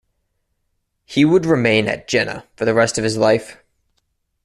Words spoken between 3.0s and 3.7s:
his life.